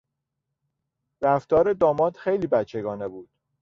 [1.21, 3.29] رفتار داماد خیلی بچگانه بود.